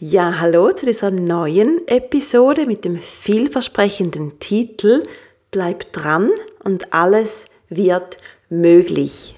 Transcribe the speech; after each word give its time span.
Ja, 0.00 0.38
hallo 0.38 0.70
zu 0.70 0.86
dieser 0.86 1.10
neuen 1.10 1.80
Episode 1.88 2.66
mit 2.66 2.84
dem 2.84 3.00
vielversprechenden 3.00 4.38
Titel 4.38 5.08
Bleib 5.50 5.92
dran 5.92 6.30
und 6.62 6.92
alles 6.94 7.46
wird 7.68 8.18
möglich. 8.48 9.34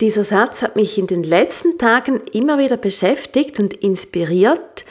Dieser 0.00 0.24
Satz 0.24 0.62
hat 0.62 0.76
mich 0.76 0.96
in 0.96 1.06
den 1.06 1.22
letzten 1.22 1.76
Tagen 1.76 2.22
immer 2.32 2.56
wieder 2.56 2.78
beschäftigt 2.78 3.60
und 3.60 3.74
inspiriert. 3.74 4.86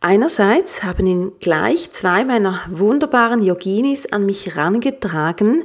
Einerseits 0.00 0.82
haben 0.82 1.06
ihn 1.06 1.32
gleich 1.38 1.90
zwei 1.90 2.24
meiner 2.24 2.62
wunderbaren 2.70 3.42
Yoginis 3.42 4.06
an 4.06 4.24
mich 4.24 4.46
herangetragen, 4.46 5.64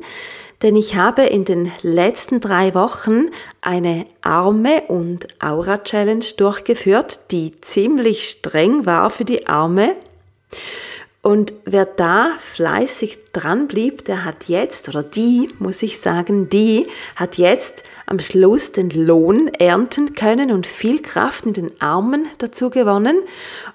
denn 0.64 0.78
ich 0.78 0.96
habe 0.96 1.24
in 1.24 1.44
den 1.44 1.72
letzten 1.82 2.40
drei 2.40 2.74
Wochen 2.74 3.28
eine 3.62 4.06
Arme- 4.22 4.84
und 4.88 5.28
Aura-Challenge 5.40 6.26
durchgeführt, 6.38 7.32
die 7.32 7.60
ziemlich 7.60 8.30
streng 8.30 8.86
war 8.86 9.10
für 9.10 9.26
die 9.26 9.46
Arme. 9.48 9.96
Und 11.24 11.54
wer 11.64 11.86
da 11.86 12.32
fleißig 12.38 13.32
dran 13.32 13.68
blieb, 13.70 14.04
der 14.04 14.26
hat 14.26 14.50
jetzt, 14.50 14.90
oder 14.90 15.04
die, 15.04 15.48
muss 15.58 15.82
ich 15.82 16.02
sagen, 16.02 16.50
die 16.50 16.88
hat 17.16 17.38
jetzt 17.38 17.84
am 18.06 18.20
Schluss 18.20 18.74
den 18.74 18.90
Lohn 18.90 19.48
ernten 19.48 20.16
können 20.16 20.52
und 20.52 20.68
viel 20.68 21.02
Kraft 21.02 21.46
in 21.46 21.54
den 21.54 21.82
Armen 21.82 22.26
dazu 22.40 22.70
gewonnen. 22.70 23.16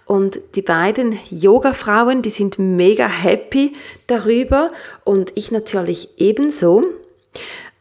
Und 0.05 0.39
die 0.57 0.63
beiden 0.63 1.19
Yoga-Frauen, 1.31 2.21
die 2.21 2.29
sind 2.29 2.59
mega 2.59 3.09
happy 3.09 3.73
darüber 4.09 4.71
und 5.05 5.33
ich 5.35 5.51
natürlich 5.51 6.11
ebenso. 6.19 6.85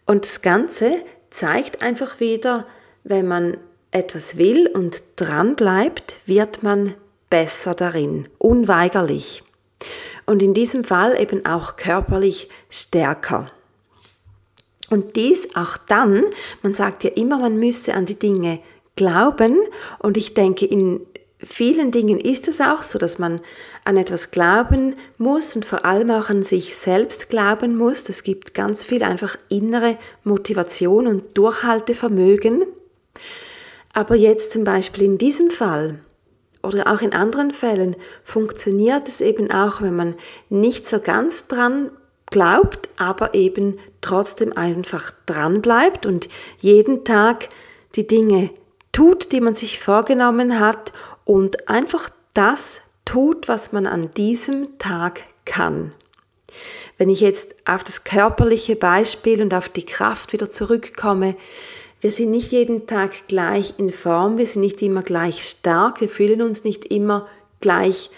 Und 0.06 0.24
das 0.24 0.42
Ganze 0.42 0.94
zeigt 1.30 1.82
einfach 1.82 2.22
wieder, 2.22 2.66
wenn 3.04 3.28
man 3.28 3.58
etwas 3.92 4.38
will 4.38 4.68
und 4.68 5.04
dran 5.18 5.58
bleibt, 5.58 6.16
wird 6.26 6.64
man 6.64 6.94
besser 7.30 7.76
darin, 7.76 8.30
unweigerlich 8.38 9.44
und 10.26 10.42
in 10.42 10.54
diesem 10.54 10.84
Fall 10.84 11.20
eben 11.20 11.46
auch 11.46 11.76
körperlich 11.76 12.50
stärker. 12.70 13.48
Und 14.90 15.16
dies 15.16 15.56
auch 15.56 15.78
dann, 15.78 16.24
man 16.62 16.74
sagt 16.74 17.04
ja 17.04 17.10
immer, 17.12 17.40
man 17.40 17.58
müsse 17.58 17.94
an 17.94 18.06
die 18.06 18.18
Dinge 18.18 18.60
glauben 18.96 19.58
und 20.00 20.18
ich 20.18 20.34
denke, 20.34 20.66
in 20.66 21.02
vielen 21.40 21.92
Dingen 21.92 22.20
ist 22.20 22.48
es 22.48 22.62
auch 22.62 22.82
so, 22.82 22.98
dass 22.98 23.20
man 23.20 23.42
an 23.84 23.98
etwas 23.98 24.32
glauben 24.32 24.96
muss 25.18 25.56
und 25.56 25.66
vor 25.66 25.86
allem 25.86 26.10
auch 26.12 26.30
an 26.30 26.42
sich 26.42 26.76
selbst 26.76 27.30
glauben 27.30 27.78
muss. 27.78 28.10
Es 28.10 28.24
gibt 28.24 28.54
ganz 28.54 28.84
viel 28.84 29.04
einfach 29.04 29.38
innere 29.50 29.98
Motivation 30.24 31.08
und 31.08 31.38
Durchhaltevermögen. 31.38 32.64
Aber 33.94 34.16
jetzt 34.16 34.52
zum 34.52 34.64
Beispiel 34.64 35.04
in 35.04 35.18
diesem 35.18 35.52
Fall, 35.52 36.00
oder 36.64 36.92
auch 36.92 37.02
in 37.02 37.14
anderen 37.14 37.52
Fällen 37.52 37.96
funktioniert 38.24 39.08
es 39.08 39.22
eben 39.22 39.52
auch, 39.52 39.82
wenn 39.82 39.96
man 39.96 40.16
nicht 40.50 40.88
so 40.88 41.00
ganz 41.00 41.48
dran 41.48 41.92
glaubt, 42.28 42.90
aber 42.98 43.34
eben 43.34 43.80
trotzdem 44.02 44.56
einfach 44.56 45.14
dran 45.26 45.62
bleibt 45.62 46.06
und 46.06 46.30
jeden 46.60 47.04
Tag 47.04 47.50
die 47.96 48.08
Dinge 48.08 48.50
tut, 48.92 49.32
die 49.32 49.42
man 49.42 49.56
sich 49.56 49.80
vorgenommen 49.80 50.60
hat 50.60 50.94
und 51.24 51.70
einfach 51.70 52.10
das 52.34 52.82
tut, 53.06 53.48
was 53.48 53.72
man 53.72 53.88
an 53.88 54.14
diesem 54.16 54.78
Tag 54.80 55.24
kann. 55.46 55.94
Wenn 56.98 57.10
ich 57.10 57.22
jetzt 57.22 57.56
auf 57.66 57.84
das 57.84 58.04
körperliche 58.04 58.76
Beispiel 58.76 59.42
und 59.42 59.54
auf 59.54 59.70
die 59.70 59.86
Kraft 59.86 60.34
wieder 60.34 60.50
zurückkomme, 60.50 61.36
wir 62.08 62.14
sind 62.14 62.32
nicht 62.32 62.54
jeden 62.54 62.88
Tag 62.88 63.28
gleich 63.28 63.74
in 63.80 63.92
Form, 63.92 64.38
wir 64.38 64.48
sind 64.48 64.62
nicht 64.62 64.82
immer 64.82 65.04
gleich 65.04 65.44
stark, 65.44 66.00
wir 66.00 66.08
fühlen 66.08 66.42
uns 66.42 66.64
nicht 66.64 66.86
immer 66.86 67.28
gleich 67.60 68.12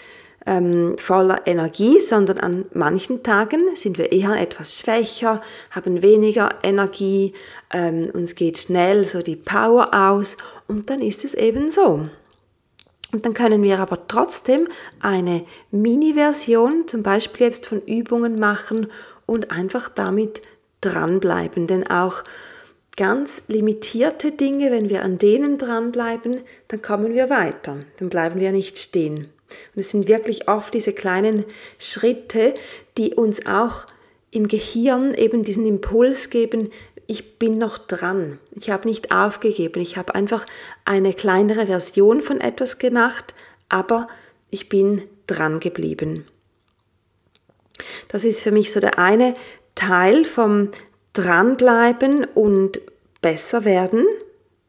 ähm, 0.46 0.96
voller 0.96 1.44
Energie, 1.48 1.98
sondern 1.98 2.38
an 2.38 2.66
manchen 2.72 3.24
Tagen 3.24 3.74
sind 3.74 3.98
wir 3.98 4.12
eher 4.12 4.40
etwas 4.40 4.78
schwächer, 4.78 5.42
haben 5.72 6.02
weniger 6.02 6.50
Energie, 6.62 7.32
ähm, 7.72 8.10
uns 8.12 8.36
geht 8.36 8.58
schnell 8.58 9.08
so 9.08 9.22
die 9.22 9.34
Power 9.34 9.92
aus 9.92 10.36
und 10.68 10.88
dann 10.88 11.00
ist 11.00 11.24
es 11.24 11.34
eben 11.34 11.68
so. 11.68 12.06
Und 13.10 13.24
dann 13.24 13.34
können 13.34 13.64
wir 13.64 13.80
aber 13.80 14.06
trotzdem 14.06 14.68
eine 15.00 15.44
Mini-Version, 15.72 16.86
zum 16.86 17.02
Beispiel 17.02 17.46
jetzt 17.46 17.66
von 17.66 17.82
Übungen 17.82 18.38
machen 18.38 18.86
und 19.26 19.50
einfach 19.50 19.88
damit 19.88 20.42
dranbleiben. 20.80 21.66
Denn 21.66 21.90
auch 21.90 22.22
ganz 22.96 23.44
limitierte 23.48 24.32
Dinge, 24.32 24.70
wenn 24.70 24.88
wir 24.88 25.02
an 25.02 25.18
denen 25.18 25.58
dranbleiben, 25.58 26.40
dann 26.68 26.82
kommen 26.82 27.14
wir 27.14 27.30
weiter, 27.30 27.78
dann 27.98 28.08
bleiben 28.08 28.40
wir 28.40 28.52
nicht 28.52 28.78
stehen. 28.78 29.28
Und 29.74 29.80
es 29.80 29.90
sind 29.90 30.08
wirklich 30.08 30.48
oft 30.48 30.74
diese 30.74 30.92
kleinen 30.92 31.44
Schritte, 31.78 32.54
die 32.96 33.14
uns 33.14 33.46
auch 33.46 33.86
im 34.30 34.48
Gehirn 34.48 35.14
eben 35.14 35.42
diesen 35.42 35.66
Impuls 35.66 36.30
geben, 36.30 36.70
ich 37.06 37.40
bin 37.40 37.58
noch 37.58 37.76
dran, 37.78 38.38
ich 38.52 38.70
habe 38.70 38.86
nicht 38.86 39.10
aufgegeben, 39.10 39.80
ich 39.80 39.96
habe 39.96 40.14
einfach 40.14 40.46
eine 40.84 41.12
kleinere 41.12 41.66
Version 41.66 42.22
von 42.22 42.40
etwas 42.40 42.78
gemacht, 42.78 43.34
aber 43.68 44.06
ich 44.50 44.68
bin 44.68 45.02
dran 45.26 45.58
geblieben. 45.58 46.24
Das 48.06 48.22
ist 48.24 48.42
für 48.42 48.52
mich 48.52 48.70
so 48.70 48.78
der 48.78 49.00
eine 49.00 49.34
Teil 49.74 50.24
vom 50.24 50.70
dranbleiben 51.12 52.24
und 52.24 52.80
besser 53.20 53.64
werden. 53.64 54.04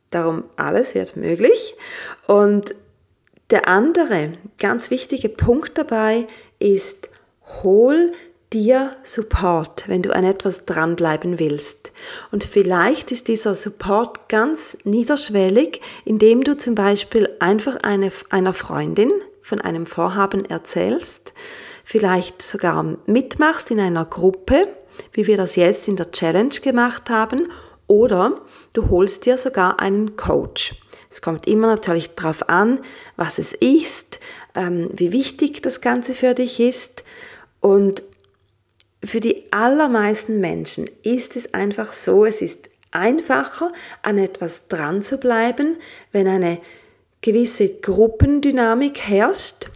Darum 0.10 0.44
alles 0.56 0.96
wird 0.96 1.16
möglich. 1.16 1.76
Und 2.28 2.76
der 3.50 3.68
andere 3.68 4.34
ganz 4.60 4.92
wichtige 4.92 5.30
Punkt 5.30 5.78
dabei 5.78 6.28
ist, 6.60 7.10
hol 7.64 8.12
dir 8.54 8.96
Support, 9.04 9.88
wenn 9.88 10.02
du 10.02 10.14
an 10.14 10.26
etwas 10.26 10.66
dranbleiben 10.66 11.40
willst. 11.40 11.92
Und 12.32 12.44
vielleicht 12.44 13.12
ist 13.12 13.28
dieser 13.28 13.56
Support 13.56 14.28
ganz 14.30 14.78
niederschwellig, 14.84 15.82
indem 16.04 16.44
du 16.44 16.58
zum 16.58 16.76
Beispiel 16.76 17.30
einfach 17.40 17.78
eine, 17.82 18.12
einer 18.30 18.54
Freundin 18.54 19.12
von 19.42 19.62
einem 19.62 19.86
Vorhaben 19.86 20.46
erzählst, 20.46 21.34
vielleicht 21.84 22.42
sogar 22.42 22.98
mitmachst 23.06 23.72
in 23.72 23.80
einer 23.80 24.06
Gruppe 24.06 24.68
wie 25.14 25.28
wir 25.28 25.38
das 25.38 25.56
jetzt 25.56 25.88
in 25.88 25.96
der 25.96 26.12
Challenge 26.12 26.56
gemacht 26.62 27.10
haben, 27.10 27.50
oder 27.88 28.42
du 28.74 28.90
holst 28.90 29.26
dir 29.26 29.38
sogar 29.38 29.82
einen 29.82 30.16
Coach. 30.16 30.76
Es 31.10 31.22
kommt 31.22 31.46
immer 31.46 31.68
natürlich 31.68 32.16
darauf 32.16 32.48
an, 32.48 32.80
was 33.18 33.38
es 33.38 33.52
ist, 33.52 34.20
ähm, 34.56 34.90
wie 34.94 35.12
wichtig 35.12 35.62
das 35.62 35.82
Ganze 35.82 36.14
für 36.14 36.34
dich 36.34 36.62
ist. 36.62 37.04
Und 37.60 38.02
für 39.04 39.20
die 39.20 39.44
allermeisten 39.52 40.40
Menschen 40.40 40.90
ist 41.04 41.36
es 41.36 41.54
einfach 41.54 41.92
so, 41.92 42.24
es 42.24 42.42
ist 42.42 42.70
einfacher, 42.92 43.74
an 44.04 44.18
etwas 44.18 44.70
dran 44.70 45.02
zu 45.02 45.18
bleiben, 45.18 45.78
wenn 46.14 46.28
eine 46.28 46.60
gewisse 47.22 47.68
Gruppendynamik 47.68 49.02
herrscht 49.02 49.70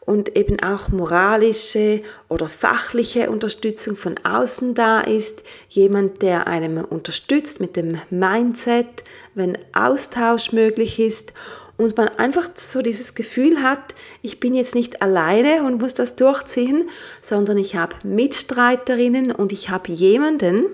und 0.00 0.36
eben 0.36 0.60
auch 0.60 0.88
moralische 0.88 2.02
oder 2.28 2.48
fachliche 2.48 3.30
Unterstützung 3.30 3.96
von 3.96 4.16
außen 4.24 4.74
da 4.74 5.00
ist, 5.00 5.42
jemand, 5.68 6.22
der 6.22 6.46
einem 6.46 6.84
unterstützt 6.84 7.60
mit 7.60 7.76
dem 7.76 8.00
Mindset, 8.10 9.04
wenn 9.34 9.56
Austausch 9.72 10.52
möglich 10.52 10.98
ist. 10.98 11.32
Und 11.76 11.96
man 11.96 12.08
einfach 12.08 12.50
so 12.56 12.82
dieses 12.82 13.14
Gefühl 13.14 13.62
hat, 13.62 13.94
ich 14.20 14.38
bin 14.38 14.54
jetzt 14.54 14.74
nicht 14.74 15.00
alleine 15.00 15.62
und 15.62 15.80
muss 15.80 15.94
das 15.94 16.14
durchziehen, 16.14 16.90
sondern 17.22 17.56
ich 17.56 17.74
habe 17.74 17.96
Mitstreiterinnen 18.02 19.32
und 19.32 19.50
ich 19.52 19.70
habe 19.70 19.90
jemanden, 19.90 20.66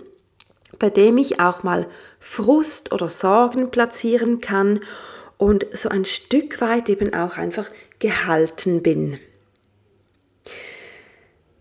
bei 0.81 0.91
dem 0.91 1.17
ich 1.19 1.39
auch 1.39 1.63
mal 1.63 1.87
Frust 2.19 2.93
oder 2.93 3.09
Sorgen 3.09 3.71
platzieren 3.71 4.41
kann 4.41 4.81
und 5.39 5.67
so 5.73 5.89
ein 5.89 6.05
Stück 6.05 6.61
weit 6.61 6.89
eben 6.89 7.15
auch 7.15 7.37
einfach 7.37 7.71
gehalten 7.99 8.83
bin. 8.83 9.19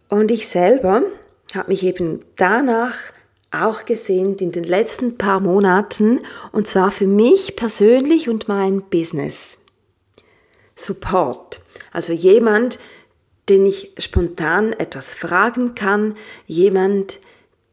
Und 0.10 0.32
ich 0.32 0.48
selber 0.48 1.04
habe 1.54 1.70
mich 1.70 1.84
eben 1.84 2.24
danach 2.36 2.96
auch 3.52 3.86
gesehnt 3.86 4.42
in 4.42 4.52
den 4.52 4.64
letzten 4.64 5.18
paar 5.18 5.40
Monaten 5.40 6.22
und 6.52 6.68
zwar 6.68 6.92
für 6.92 7.08
mich 7.08 7.56
persönlich 7.56 8.30
und 8.30 8.48
mein 8.48 8.82
Business. 8.82 9.60
Support, 10.76 11.62
also 11.92 12.12
jemand, 12.12 12.80
den 13.48 13.66
ich 13.66 13.94
spontan 13.98 14.74
etwas 14.74 15.14
fragen 15.14 15.76
kann, 15.76 16.18
jemand, 16.48 17.20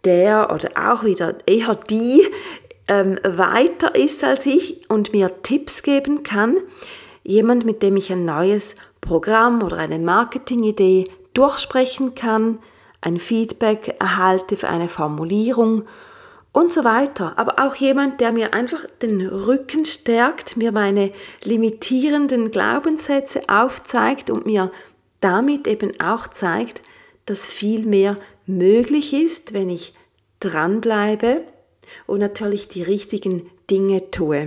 der 0.04 0.52
oder 0.52 0.70
auch 0.74 1.04
wieder 1.04 1.36
eher 1.46 1.74
die 1.74 2.26
ähm, 2.92 3.18
weiter 3.24 3.94
ist 3.94 4.22
als 4.22 4.44
ich 4.44 4.90
und 4.90 5.14
mir 5.14 5.42
Tipps 5.42 5.82
geben 5.82 6.22
kann, 6.22 6.58
jemand, 7.24 7.64
mit 7.64 7.82
dem 7.82 7.96
ich 7.96 8.12
ein 8.12 8.26
neues 8.26 8.76
Programm 9.00 9.62
oder 9.62 9.78
eine 9.78 9.98
Marketingidee 9.98 11.10
durchsprechen 11.32 12.14
kann, 12.14 12.58
ein 13.00 13.18
Feedback 13.18 13.96
erhalte 13.98 14.56
für 14.56 14.68
eine 14.68 14.88
Formulierung 14.88 15.84
und 16.52 16.70
so 16.70 16.84
weiter. 16.84 17.32
Aber 17.36 17.66
auch 17.66 17.74
jemand, 17.76 18.20
der 18.20 18.30
mir 18.30 18.52
einfach 18.52 18.84
den 19.00 19.26
Rücken 19.26 19.86
stärkt, 19.86 20.58
mir 20.58 20.70
meine 20.70 21.12
limitierenden 21.42 22.50
Glaubenssätze 22.50 23.40
aufzeigt 23.48 24.28
und 24.28 24.44
mir 24.44 24.70
damit 25.20 25.66
eben 25.66 25.98
auch 25.98 26.28
zeigt, 26.28 26.82
dass 27.24 27.46
viel 27.46 27.86
mehr 27.86 28.18
möglich 28.46 29.14
ist, 29.14 29.54
wenn 29.54 29.70
ich 29.70 29.94
dranbleibe 30.40 31.42
und 32.06 32.20
natürlich 32.20 32.68
die 32.68 32.82
richtigen 32.82 33.50
Dinge 33.70 34.10
tue. 34.10 34.46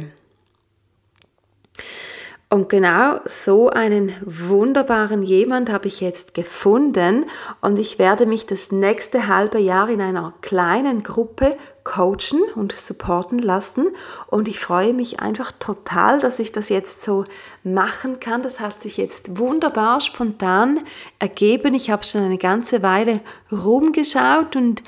Und 2.47 2.69
genau 2.69 3.19
so 3.25 3.69
einen 3.69 4.13
wunderbaren 4.23 5.23
jemand 5.23 5.71
habe 5.71 5.87
ich 5.87 5.99
jetzt 5.99 6.35
gefunden 6.35 7.25
und 7.59 7.79
ich 7.79 7.97
werde 7.97 8.27
mich 8.27 8.45
das 8.45 8.71
nächste 8.71 9.27
halbe 9.27 9.57
Jahr 9.59 9.89
in 9.89 9.99
einer 9.99 10.33
kleinen 10.41 11.01
Gruppe 11.01 11.57
coachen 11.83 12.39
und 12.55 12.71
supporten 12.71 13.39
lassen 13.39 13.87
und 14.27 14.47
ich 14.47 14.59
freue 14.59 14.93
mich 14.93 15.19
einfach 15.19 15.51
total, 15.53 16.19
dass 16.19 16.39
ich 16.39 16.51
das 16.51 16.69
jetzt 16.69 17.01
so 17.01 17.25
machen 17.63 18.19
kann. 18.19 18.43
Das 18.43 18.59
hat 18.59 18.79
sich 18.79 18.97
jetzt 18.97 19.37
wunderbar 19.39 19.99
spontan 19.99 20.79
ergeben. 21.19 21.73
Ich 21.73 21.89
habe 21.89 22.03
schon 22.03 22.21
eine 22.21 22.37
ganze 22.37 22.83
Weile 22.83 23.21
rumgeschaut 23.51 24.55
und 24.55 24.83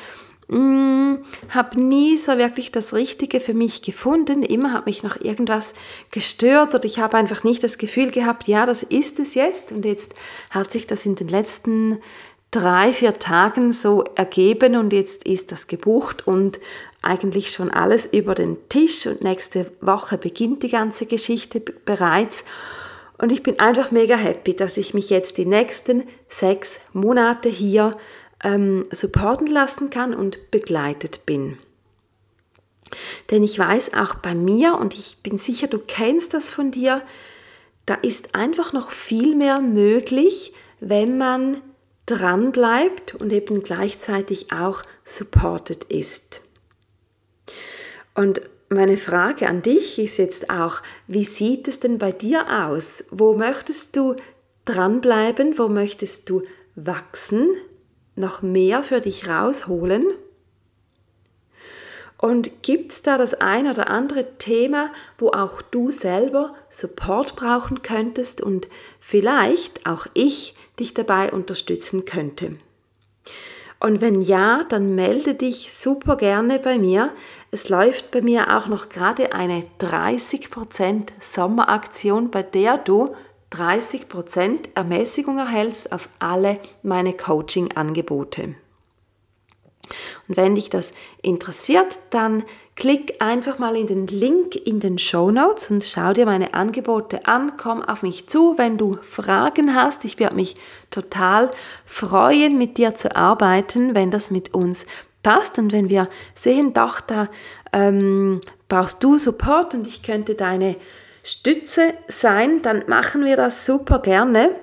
Mm, 0.49 1.15
habe 1.49 1.81
nie 1.81 2.15
so 2.15 2.37
wirklich 2.37 2.71
das 2.71 2.93
Richtige 2.93 3.39
für 3.39 3.53
mich 3.53 3.81
gefunden. 3.81 4.43
Immer 4.43 4.71
hat 4.73 4.85
mich 4.85 5.03
noch 5.03 5.19
irgendwas 5.19 5.75
gestört 6.11 6.73
oder 6.73 6.85
ich 6.85 6.99
habe 6.99 7.17
einfach 7.17 7.43
nicht 7.43 7.63
das 7.63 7.77
Gefühl 7.77 8.11
gehabt, 8.11 8.47
ja, 8.47 8.65
das 8.65 8.83
ist 8.83 9.19
es 9.19 9.33
jetzt. 9.33 9.71
Und 9.71 9.85
jetzt 9.85 10.13
hat 10.49 10.71
sich 10.71 10.87
das 10.87 11.05
in 11.05 11.15
den 11.15 11.27
letzten 11.27 11.99
drei, 12.51 12.93
vier 12.93 13.19
Tagen 13.19 13.73
so 13.73 14.03
ergeben 14.15 14.77
und 14.77 14.93
jetzt 14.93 15.25
ist 15.25 15.51
das 15.51 15.67
gebucht 15.67 16.25
und 16.27 16.59
eigentlich 17.01 17.51
schon 17.51 17.69
alles 17.69 18.05
über 18.05 18.35
den 18.35 18.57
Tisch 18.69 19.05
und 19.05 19.21
nächste 19.21 19.71
Woche 19.81 20.17
beginnt 20.17 20.63
die 20.63 20.69
ganze 20.69 21.05
Geschichte 21.05 21.59
bereits. 21.59 22.45
Und 23.17 23.31
ich 23.31 23.43
bin 23.43 23.59
einfach 23.59 23.91
mega 23.91 24.15
happy, 24.15 24.55
dass 24.55 24.77
ich 24.77 24.93
mich 24.93 25.09
jetzt 25.09 25.37
die 25.37 25.45
nächsten 25.45 26.03
sechs 26.29 26.79
Monate 26.93 27.49
hier 27.49 27.91
ähm, 28.43 28.85
supporten 28.91 29.47
lassen 29.47 29.89
kann 29.89 30.13
und 30.13 30.51
begleitet 30.51 31.25
bin. 31.25 31.57
Denn 33.31 33.43
ich 33.43 33.57
weiß 33.57 33.93
auch 33.93 34.15
bei 34.15 34.33
mir, 34.35 34.75
und 34.75 34.93
ich 34.93 35.17
bin 35.23 35.37
sicher, 35.37 35.67
du 35.67 35.79
kennst 35.79 36.33
das 36.33 36.49
von 36.49 36.71
dir, 36.71 37.01
da 37.85 37.95
ist 37.95 38.35
einfach 38.35 38.73
noch 38.73 38.91
viel 38.91 39.35
mehr 39.35 39.59
möglich, 39.61 40.53
wenn 40.79 41.17
man 41.17 41.61
dran 42.05 42.51
bleibt 42.51 43.15
und 43.15 43.33
eben 43.33 43.63
gleichzeitig 43.63 44.51
auch 44.51 44.83
supported 45.03 45.85
ist. 45.85 46.41
Und 48.13 48.41
meine 48.69 48.97
Frage 48.97 49.47
an 49.47 49.61
dich 49.61 49.99
ist 49.99 50.17
jetzt 50.17 50.49
auch, 50.49 50.81
wie 51.07 51.23
sieht 51.23 51.67
es 51.67 51.79
denn 51.79 51.97
bei 51.97 52.11
dir 52.11 52.65
aus? 52.65 53.05
Wo 53.11 53.33
möchtest 53.33 53.95
du 53.95 54.15
dranbleiben? 54.65 55.57
Wo 55.57 55.69
möchtest 55.69 56.29
du 56.29 56.43
wachsen? 56.75 57.49
Noch 58.17 58.41
mehr 58.41 58.83
für 58.83 59.01
dich 59.01 59.27
rausholen? 59.27 60.05
Und 62.17 62.63
gibt 62.63 62.91
es 62.91 63.03
da 63.03 63.17
das 63.17 63.35
ein 63.35 63.67
oder 63.69 63.89
andere 63.89 64.37
Thema, 64.39 64.91
wo 65.19 65.29
auch 65.29 65.61
du 65.61 65.91
selber 65.91 66.55
Support 66.69 67.35
brauchen 67.35 67.83
könntest 67.83 68.41
und 68.41 68.67
vielleicht 68.99 69.87
auch 69.87 70.07
ich 70.15 70.55
dich 70.79 70.95
dabei 70.95 71.31
unterstützen 71.31 72.05
könnte? 72.05 72.55
Und 73.79 74.01
wenn 74.01 74.23
ja, 74.23 74.63
dann 74.67 74.95
melde 74.95 75.35
dich 75.35 75.71
super 75.71 76.15
gerne 76.17 76.57
bei 76.57 76.79
mir. 76.79 77.11
Es 77.51 77.69
läuft 77.69 78.09
bei 78.09 78.21
mir 78.21 78.57
auch 78.57 78.65
noch 78.65 78.89
gerade 78.89 79.33
eine 79.33 79.65
30% 79.79 81.09
Sommeraktion, 81.19 82.31
bei 82.31 82.41
der 82.41 82.79
du 82.79 83.15
30% 83.51 84.69
Ermäßigung 84.75 85.37
erhältst 85.37 85.91
auf 85.91 86.09
alle 86.19 86.59
meine 86.83 87.13
Coaching-Angebote. 87.13 88.55
Und 90.27 90.37
wenn 90.37 90.55
dich 90.55 90.69
das 90.69 90.93
interessiert, 91.21 91.97
dann 92.09 92.43
klick 92.75 93.21
einfach 93.21 93.57
mal 93.57 93.75
in 93.75 93.87
den 93.87 94.07
Link 94.07 94.55
in 94.55 94.79
den 94.79 94.97
Show 94.97 95.31
Notes 95.31 95.71
und 95.71 95.83
schau 95.83 96.13
dir 96.13 96.25
meine 96.25 96.53
Angebote 96.53 97.25
an. 97.25 97.53
Komm 97.57 97.81
auf 97.81 98.03
mich 98.03 98.27
zu, 98.27 98.57
wenn 98.57 98.77
du 98.77 98.97
Fragen 99.01 99.73
hast. 99.73 100.03
Ich 100.05 100.19
werde 100.19 100.35
mich 100.35 100.55
total 100.91 101.51
freuen, 101.85 102.57
mit 102.57 102.77
dir 102.77 102.95
zu 102.95 103.15
arbeiten, 103.15 103.95
wenn 103.95 104.11
das 104.11 104.29
mit 104.29 104.53
uns 104.53 104.85
passt 105.23 105.57
und 105.57 105.71
wenn 105.71 105.89
wir 105.89 106.07
sehen, 106.35 106.73
doch, 106.73 107.01
da 107.01 107.27
ähm, 107.73 108.39
brauchst 108.69 109.03
du 109.03 109.17
Support 109.17 109.73
und 109.73 109.87
ich 109.87 110.03
könnte 110.03 110.35
deine 110.35 110.75
Stütze 111.27 111.93
sein, 112.07 112.61
dann 112.61 112.85
machen 112.87 113.25
wir 113.25 113.35
das 113.35 113.65
super 113.65 113.99
gerne. 113.99 114.55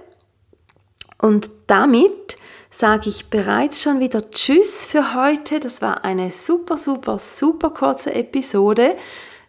Und 1.20 1.50
damit 1.66 2.38
sage 2.70 3.10
ich 3.10 3.28
bereits 3.28 3.82
schon 3.82 4.00
wieder 4.00 4.30
Tschüss 4.30 4.86
für 4.86 5.14
heute. 5.14 5.60
Das 5.60 5.82
war 5.82 6.06
eine 6.06 6.32
super, 6.32 6.78
super, 6.78 7.18
super 7.18 7.68
kurze 7.68 8.14
Episode. 8.14 8.96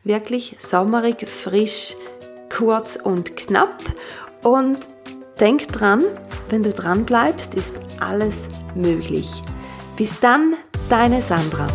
Wirklich 0.03 0.57
sommerig, 0.59 1.29
frisch, 1.29 1.95
kurz 2.53 2.97
und 3.01 3.37
knapp. 3.37 3.81
Und 4.43 4.79
denk 5.39 5.69
dran, 5.69 6.03
wenn 6.49 6.63
du 6.63 6.73
dran 6.73 7.05
bleibst, 7.05 7.55
ist 7.55 7.75
alles 8.01 8.49
möglich. 8.75 9.41
Bis 9.95 10.19
dann, 10.19 10.55
deine 10.89 11.21
Sandra. 11.21 11.67